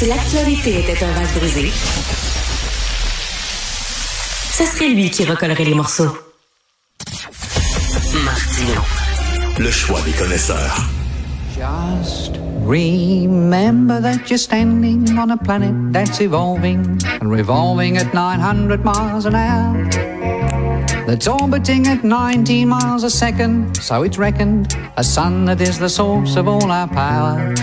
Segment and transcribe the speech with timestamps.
[0.00, 1.70] Si l'actualité était un vase brisé,
[4.50, 6.16] ce serait lui qui recollerait les morceaux.
[8.24, 8.80] Martino.
[9.58, 10.86] Le choix des connaisseurs.
[11.54, 16.80] Just remember that you're standing on a planet that's evolving
[17.20, 20.69] and revolving at 900 miles an hour.
[21.06, 25.88] That's orbiting at 19 miles a second, so it's reckoned a sun that is the
[25.88, 27.54] source of all our power.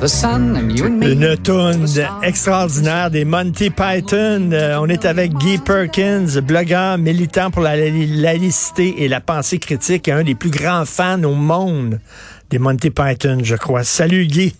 [0.00, 1.12] The sun and you and me.
[1.12, 1.86] Une tonne
[2.22, 4.52] extraordinaire des Monty Python.
[4.52, 10.06] Euh, on est avec Guy Perkins, blogueur militant pour la laïcité et la pensée critique,
[10.06, 11.98] et un des plus grands fans au monde
[12.50, 13.82] des Monty Python, je crois.
[13.82, 14.54] Salut Guy.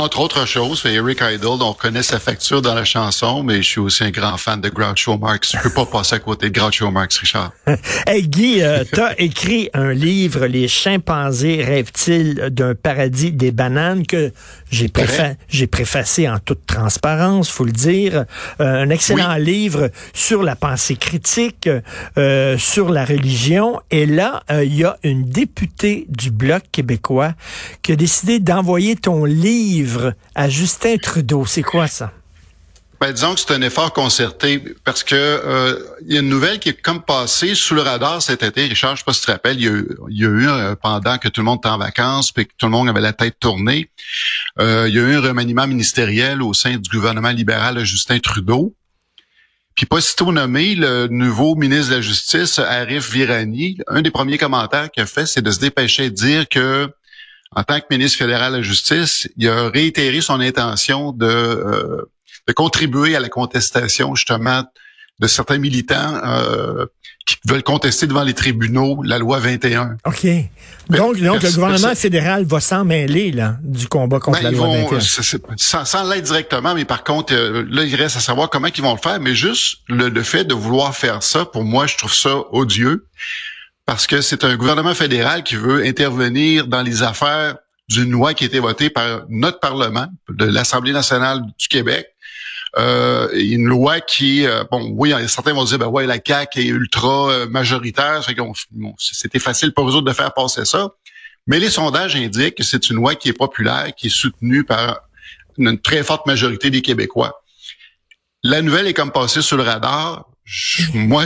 [0.00, 3.80] Entre autres choses, Eric Idle, on reconnaît sa facture dans la chanson, mais je suis
[3.80, 5.52] aussi un grand fan de Groucho Marx.
[5.54, 7.52] Je peux pas passer à côté de Groucho Marx, Richard.
[8.06, 14.06] hey Guy, euh, tu as écrit un livre, Les chimpanzés rêvent-ils d'un paradis des bananes,
[14.06, 14.32] que
[14.70, 18.24] j'ai préfa j'ai préfacé en toute transparence, faut le dire.
[18.60, 21.68] Euh, un excellent livre sur la pensée critique,
[22.16, 23.80] euh, sur la religion.
[23.90, 27.34] Et là, euh, il y a une députée du Bloc québécois
[27.82, 31.44] qui a décidé d'envoyer ton livre à Justin Trudeau.
[31.46, 32.12] C'est quoi ça?
[33.00, 36.58] Ben, disons que c'est un effort concerté parce que euh, il y a une nouvelle
[36.58, 38.66] qui est comme passée sous le radar cet été.
[38.66, 40.76] Richard, je sais pas si tu te rappelles, il y a eu, y a eu
[40.82, 43.14] pendant que tout le monde était en vacances puis que tout le monde avait la
[43.14, 43.90] tête tournée,
[44.58, 48.74] euh, il y a eu un remaniement ministériel au sein du gouvernement libéral Justin Trudeau.
[49.74, 54.36] Puis pas sitôt nommé, le nouveau ministre de la Justice, Arif Virani, un des premiers
[54.36, 56.90] commentaires qu'il a fait, c'est de se dépêcher de dire que
[57.56, 62.02] en tant que ministre fédéral de la Justice, il a réitéré son intention de, euh,
[62.50, 64.64] de contribuer à la contestation justement
[65.20, 66.86] de certains militants euh,
[67.26, 69.98] qui veulent contester devant les tribunaux la loi 21.
[70.04, 70.26] OK.
[70.88, 74.68] Donc, donc le gouvernement fédéral va s'en mêler là, du combat contre ben, la loi
[74.68, 74.98] 21.
[75.56, 78.82] Sans, sans l'aide directement, mais par contre, euh, là, il reste à savoir comment ils
[78.82, 79.20] vont le faire.
[79.20, 83.06] Mais juste le, le fait de vouloir faire ça, pour moi, je trouve ça odieux
[83.86, 87.56] parce que c'est un gouvernement fédéral qui veut intervenir dans les affaires
[87.90, 92.09] d'une loi qui a été votée par notre Parlement, de l'Assemblée nationale du Québec.
[92.78, 96.66] Euh, une loi qui, euh, bon, oui, certains vont dire, ben ouais, la CAQ est
[96.66, 98.24] ultra euh, majoritaire,
[98.98, 100.90] c'était facile pour eux autres de faire passer ça.
[101.46, 105.00] Mais les sondages indiquent que c'est une loi qui est populaire, qui est soutenue par
[105.58, 107.42] une très forte majorité des Québécois.
[108.42, 110.30] La nouvelle est comme passée sur le radar
[110.94, 111.24] moi,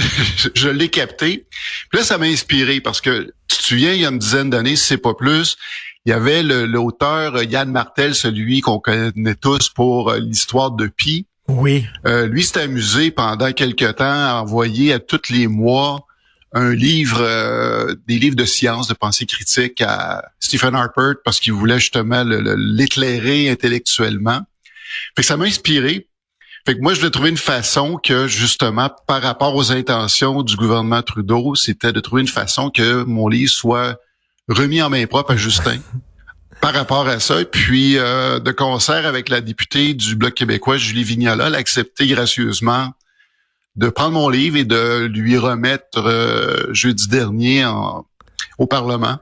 [0.54, 1.46] je, l'ai capté.
[1.88, 4.50] Puis là, ça m'a inspiré parce que tu te souviens, il y a une dizaine
[4.50, 5.56] d'années, si c'est pas plus,
[6.04, 11.26] il y avait l'auteur Yann Martel, celui qu'on connaît tous pour euh, l'histoire de Pi.
[11.48, 11.86] Oui.
[12.06, 16.06] Euh, lui s'est amusé pendant quelques temps à envoyer à tous les mois
[16.52, 21.52] un livre, euh, des livres de science, de pensée critique à Stephen Harper parce qu'il
[21.52, 24.40] voulait justement l'éclairer intellectuellement.
[25.16, 26.08] Fait que ça m'a inspiré.
[26.64, 30.56] Fait que moi, je voulais trouver une façon que, justement, par rapport aux intentions du
[30.56, 33.98] gouvernement Trudeau, c'était de trouver une façon que mon livre soit
[34.48, 35.78] remis en main propre à Justin.
[36.64, 41.04] par rapport à ça, puis euh, de concert avec la députée du Bloc québécois, Julie
[41.04, 42.88] Vignola, elle a accepté gracieusement
[43.76, 47.66] de prendre mon livre et de lui remettre euh, jeudi dernier
[48.56, 49.18] au Parlement.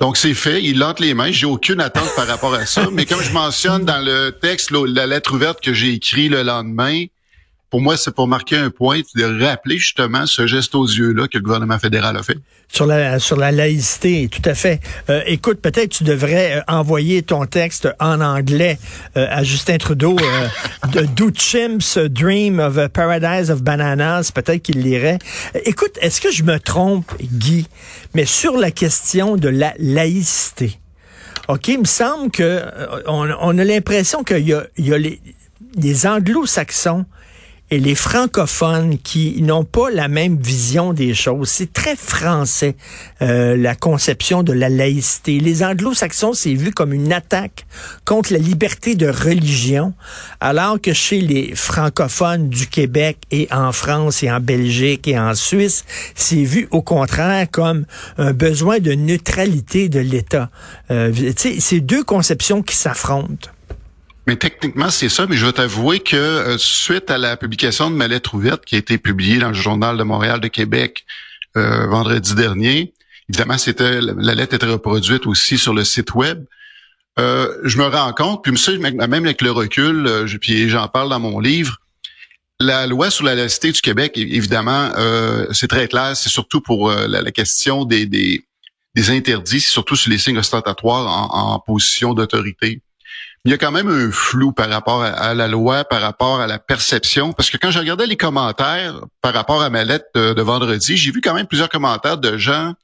[0.00, 0.60] Donc, c'est fait.
[0.64, 1.30] Il lente les mains.
[1.30, 2.88] J'ai aucune attente par rapport à ça.
[2.90, 7.04] Mais comme je mentionne dans le texte, la lettre ouverte que j'ai écrit le lendemain,
[7.72, 11.38] pour moi, c'est pour marquer un point, de rappeler justement ce geste aux yeux-là que
[11.38, 12.36] le gouvernement fédéral a fait.
[12.68, 14.78] Sur la, sur la laïcité, tout à fait.
[15.08, 18.78] Euh, écoute, peut-être tu devrais euh, envoyer ton texte en anglais
[19.16, 20.16] euh, à Justin Trudeau.
[20.92, 25.18] de Do Chimps Dream of a Paradise of Bananas, peut-être qu'il lirait.
[25.64, 27.66] Écoute, est-ce que je me trompe, Guy,
[28.12, 30.78] mais sur la question de la laïcité,
[31.48, 32.60] OK, il me semble que
[33.06, 35.22] on, a l'impression qu'il y a, il y a les,
[35.78, 37.06] les anglo-saxons
[37.72, 41.48] et les francophones qui n'ont pas la même vision des choses.
[41.48, 42.76] C'est très français,
[43.22, 45.40] euh, la conception de la laïcité.
[45.40, 47.64] Les anglo-saxons, c'est vu comme une attaque
[48.04, 49.94] contre la liberté de religion,
[50.38, 55.34] alors que chez les francophones du Québec et en France et en Belgique et en
[55.34, 57.86] Suisse, c'est vu au contraire comme
[58.18, 60.50] un besoin de neutralité de l'État.
[60.90, 63.48] Euh, c'est deux conceptions qui s'affrontent.
[64.26, 67.96] Mais techniquement, c'est ça, mais je veux t'avouer que euh, suite à la publication de
[67.96, 71.04] ma lettre ouverte qui a été publiée dans le Journal de Montréal de Québec
[71.56, 72.94] euh, vendredi dernier,
[73.28, 76.44] évidemment, c'était la lettre était reproduite aussi sur le site web.
[77.18, 81.20] Euh, je me rends compte, puis même avec le recul, je, puis j'en parle dans
[81.20, 81.78] mon livre,
[82.60, 84.92] la loi sur la laïcité du Québec, évidemment,
[85.50, 88.44] c'est très clair, c'est surtout pour la, question des, des,
[89.10, 92.80] interdits, c'est surtout sur les signes ostentatoires en, en position d'autorité.
[93.44, 96.46] Il y a quand même un flou par rapport à, la loi, par rapport à
[96.46, 97.32] la perception.
[97.32, 101.10] Parce que quand je regardais les commentaires par rapport à ma lettre de, vendredi, j'ai
[101.10, 102.74] vu quand même plusieurs commentaires de gens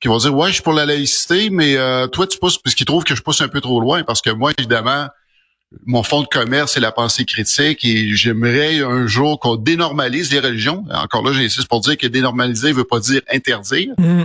[0.00, 2.74] qui vont dire ouais je suis pour la laïcité mais euh, toi tu pousses parce
[2.74, 5.06] qu'ils trouvent que je pousse un peu trop loin parce que moi évidemment
[5.86, 10.40] mon fonds de commerce c'est la pensée critique et j'aimerais un jour qu'on dénormalise les
[10.40, 14.24] religions encore là j'insiste pour dire que dénormaliser veut pas dire interdire mm.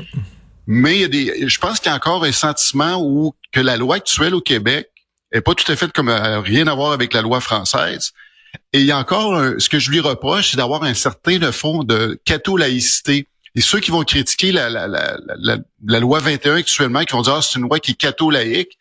[0.66, 3.60] mais il y a des je pense qu'il y a encore un sentiment où que
[3.60, 4.90] la loi actuelle au Québec
[5.32, 8.12] est pas tout à fait comme euh, rien à voir avec la loi française.
[8.74, 11.84] Et il y a encore ce que je lui reproche c'est d'avoir un certain fond
[11.84, 13.28] de catho-laïcité
[13.58, 17.34] et ceux qui vont critiquer la, la, la, la, loi 21 actuellement, qui vont dire
[17.34, 18.78] ah, c'est une loi qui est catholaïque,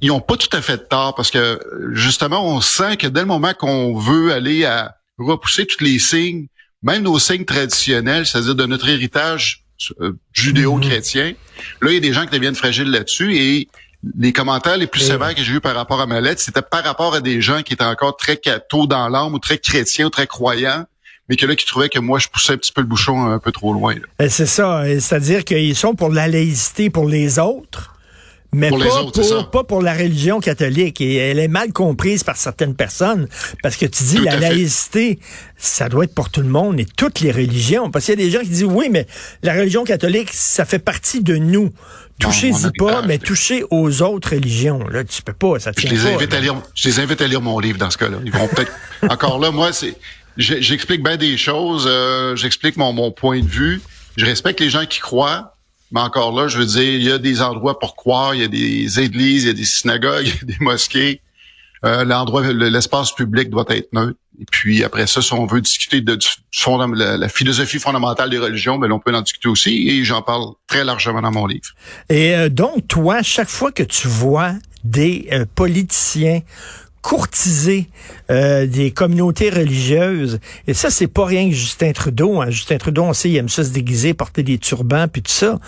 [0.00, 1.60] ils ont pas tout à fait de tort parce que
[1.92, 6.48] justement, on sent que dès le moment qu'on veut aller à repousser tous les signes,
[6.82, 9.64] même nos signes traditionnels, c'est-à-dire de notre héritage
[10.00, 11.34] euh, judéo-chrétien,
[11.80, 13.68] là, il y a des gens qui deviennent fragiles là-dessus et
[14.18, 16.84] les commentaires les plus sévères que j'ai eus par rapport à ma lettre, c'était par
[16.84, 20.10] rapport à des gens qui étaient encore très catho dans l'âme ou très chrétiens ou
[20.10, 20.84] très croyants
[21.28, 23.38] mais que là, qui trouvaient que moi, je poussais un petit peu le bouchon un
[23.38, 23.94] peu trop loin.
[24.18, 24.82] Ben, c'est ça.
[24.84, 27.93] C'est-à-dire qu'ils sont pour la laïcité pour les autres.
[28.54, 31.00] Mais pas, pour, pas pour la religion catholique.
[31.00, 33.28] Et elle est mal comprise par certaines personnes.
[33.62, 35.18] Parce que tu dis, la laïcité,
[35.56, 37.90] ça doit être pour tout le monde et toutes les religions.
[37.90, 39.06] Parce qu'il y a des gens qui disent, oui, mais
[39.42, 41.70] la religion catholique, ça fait partie de nous.
[42.20, 44.86] Touchez-y pas, mais touchez aux autres religions.
[44.88, 47.26] Là, tu peux pas, ça tient je les Invite à lire, je les invite à
[47.26, 48.18] lire mon livre dans ce cas-là.
[48.24, 48.72] Ils vont peut-être,
[49.10, 49.96] encore là, moi, c'est,
[50.36, 53.80] J'explique bien des choses, euh, j'explique mon, mon point de vue.
[54.16, 55.53] Je respecte les gens qui croient,
[55.94, 58.44] mais encore là, je veux dire, il y a des endroits pour croire, il y
[58.44, 61.20] a des églises, il y a des synagogues, il y a des mosquées.
[61.84, 64.18] Euh, L'endroit, l'espace public doit être neutre.
[64.40, 66.18] Et puis après ça, si on veut discuter de
[66.96, 69.88] la, la, philosophie fondamentale des religions, ben on peut en discuter aussi.
[69.88, 71.68] Et j'en parle très largement dans mon livre.
[72.08, 76.40] Et euh, donc, toi, chaque fois que tu vois des euh, politiciens
[77.04, 77.86] courtiser
[78.30, 80.40] euh, des communautés religieuses.
[80.66, 82.40] Et ça, c'est pas rien que Justin Trudeau.
[82.40, 82.48] Hein.
[82.48, 85.58] Justin Trudeau, on sait, il aime ça se déguiser, porter des turbans, puis tout ça.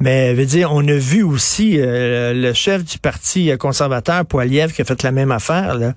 [0.00, 4.80] Mais, veut dire, on a vu aussi euh, le chef du Parti conservateur, Poiliev, qui
[4.80, 5.76] a fait la même affaire.
[5.76, 5.92] Là.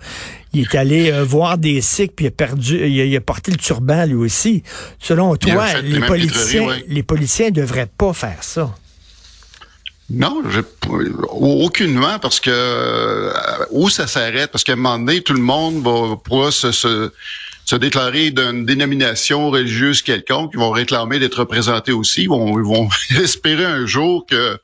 [0.51, 3.57] Il est allé euh, voir des Sikhs, puis il a perdu, il a, porté le
[3.57, 4.63] turban lui aussi.
[4.99, 8.75] Selon toi, les politiciens, les politiciens devraient pas faire ça.
[10.09, 10.41] Non,
[11.29, 13.31] aucunement, parce que euh,
[13.69, 17.11] où ça s'arrête, parce qu'à un moment donné, tout le monde va pouvoir se, se,
[17.65, 22.65] se déclarer d'une dénomination religieuse quelconque, ils vont réclamer d'être représentés aussi, ils vont, ils
[22.65, 22.89] vont
[23.21, 24.57] espérer un jour que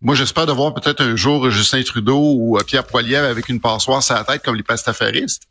[0.00, 4.00] moi, j'espère de voir peut-être un jour Justin Trudeau ou Pierre Poilievre avec une passoire
[4.00, 5.42] sur la tête comme les pastafaristes.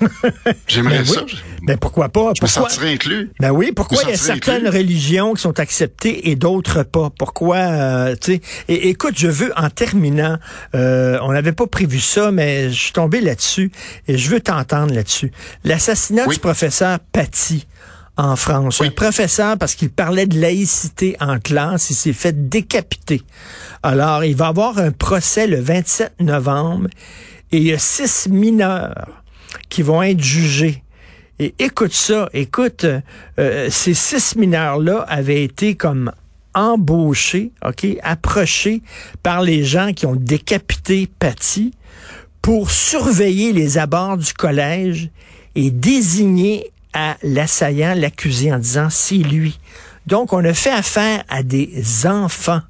[0.66, 1.24] J'aimerais ben ça.
[1.62, 2.32] Mais ben pourquoi pas?
[2.34, 2.68] Je pourquoi?
[2.80, 3.30] me inclus.
[3.40, 7.10] Ben oui, pourquoi il y a certaines religions qui sont acceptées et d'autres pas?
[7.16, 8.40] Pourquoi, euh, tu sais?
[8.68, 10.38] Écoute, je veux, en terminant,
[10.74, 13.70] euh, on n'avait pas prévu ça, mais je suis tombé là-dessus
[14.06, 15.32] et je veux t'entendre là-dessus.
[15.64, 17.66] L'assassinat du professeur Paty
[18.18, 18.80] en France.
[18.80, 23.22] Un professeur, parce qu'il parlait de laïcité en classe, il s'est fait décapiter.
[23.82, 26.88] Alors, il va avoir un procès le 27 novembre
[27.52, 29.22] et il y a six mineurs
[29.68, 30.82] qui vont être jugés.
[31.38, 32.84] Et écoute ça, écoute,
[33.38, 36.12] euh, ces six mineurs-là avaient été comme
[36.54, 38.82] embauchés, OK, approchés
[39.22, 41.72] par les gens qui ont décapité Patty
[42.42, 45.10] pour surveiller les abords du collège
[45.54, 49.60] et désigner à l'assaillant l'accusé en disant c'est lui.
[50.06, 52.62] Donc on a fait affaire à des enfants.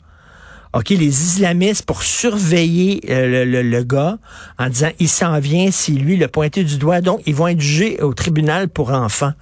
[0.75, 4.19] OK, les islamistes pour surveiller euh, le, gars
[4.59, 7.01] en disant il s'en vient, c'est lui le pointé du doigt.
[7.01, 9.33] Donc, ils vont être jugés au tribunal pour enfants.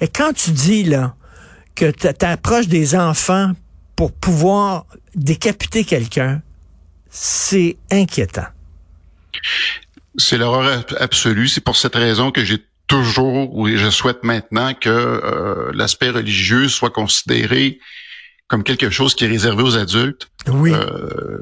[0.00, 1.14] Et quand tu dis là
[1.74, 3.52] que tu approches des enfants
[3.96, 6.42] pour pouvoir décapiter quelqu'un,
[7.08, 8.46] c'est inquiétant.
[10.16, 11.48] C'est l'horreur absolue.
[11.48, 16.68] C'est pour cette raison que j'ai toujours, ou je souhaite maintenant que euh, l'aspect religieux
[16.68, 17.78] soit considéré
[18.50, 20.28] comme quelque chose qui est réservé aux adultes.
[20.48, 20.72] Oui.
[20.74, 21.38] Euh,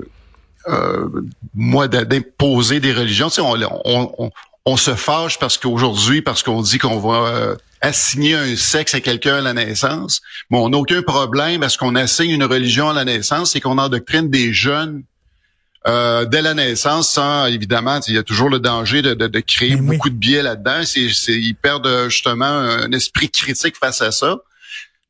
[0.69, 1.09] euh,
[1.55, 4.31] moi, d'imposer des religions, tu on, on,
[4.67, 9.01] on, se fâche parce qu'aujourd'hui, parce qu'on dit qu'on va euh, assigner un sexe à
[9.01, 12.93] quelqu'un à la naissance, mais on n'a aucun problème parce qu'on assigne une religion à
[12.93, 15.03] la naissance et qu'on endoctrine des jeunes
[15.87, 19.41] euh, dès la naissance, sans évidemment, il y a toujours le danger de, de, de
[19.41, 20.83] créer beaucoup de biais là-dedans.
[20.85, 24.37] C'est, ils perdent justement un esprit critique face à ça.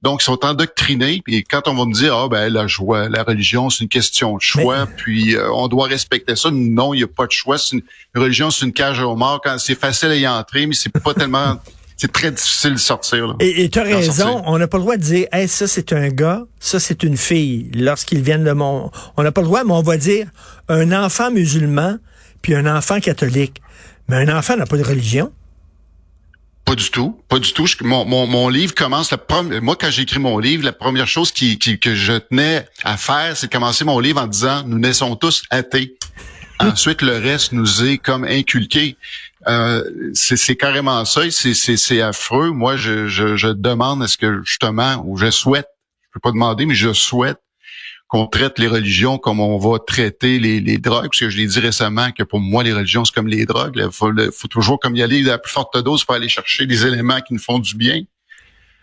[0.02, 1.22] Donc, ils sont endoctrinés.
[1.24, 4.36] Puis quand on va me dire, ah ben la joie, la religion, c'est une question
[4.36, 6.50] de choix, puis euh, on doit respecter ça.
[6.52, 7.56] Non, il n'y a pas de choix.
[7.72, 7.80] Une,
[8.14, 9.40] une, religion, c'est une cage au mort.
[9.42, 11.60] Quand c'est facile à y entrer, mais c'est pas tellement.
[11.96, 13.26] C'est très difficile de sortir.
[13.26, 15.92] Là, et tu as raison, on n'a pas le droit de dire, hey, ça c'est
[15.92, 17.72] un gars, ça c'est une fille.
[17.74, 20.28] Lorsqu'ils viennent de mon, on n'a pas le droit, mais on va dire
[20.68, 21.98] un enfant musulman
[22.40, 23.60] puis un enfant catholique.
[24.08, 25.32] Mais un enfant n'a pas de religion.
[26.68, 27.64] Pas du tout, pas du tout.
[27.80, 29.62] mon, mon, mon, livre commence la première.
[29.62, 32.98] Moi, quand j'ai écrit mon livre, la première chose qui, qui, que je tenais à
[32.98, 35.96] faire, c'est de commencer mon livre en disant nous naissons tous athées.
[36.60, 38.98] Ensuite, le reste nous est comme inculqué.
[39.46, 39.82] Euh,
[40.12, 41.22] c'est carrément ça.
[41.30, 42.50] C'est affreux.
[42.50, 45.68] Moi, je, je, je demande est-ce que justement, ou je souhaite,
[46.02, 47.40] je peux pas demander, mais je souhaite
[48.08, 51.46] qu'on traite les religions comme on va traiter les, les drogues, parce que je l'ai
[51.46, 53.74] dit récemment que pour moi, les religions, c'est comme les drogues.
[53.76, 56.66] Il faut, faut, toujours comme y aller à la plus forte dose pour aller chercher
[56.66, 58.02] des éléments qui nous font du bien.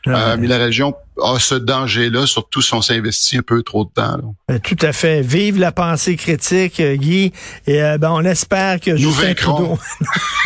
[0.07, 3.89] Euh, mais la religion a ce danger-là, surtout si on s'investit un peu trop de
[3.89, 4.35] temps.
[4.51, 5.21] Euh, tout à fait.
[5.21, 7.31] Vive la pensée critique, euh, Guy.
[7.65, 9.79] Et ben, on espère que Nous Justin Trudeau...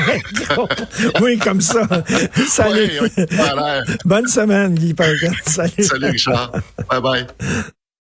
[1.22, 1.86] oui, comme ça.
[2.48, 2.90] Salut.
[3.02, 5.32] Oui, oui, Bonne semaine, Guy Parkin.
[5.46, 5.84] Salut.
[5.84, 6.52] Salut, Richard.
[6.90, 7.28] bye bye.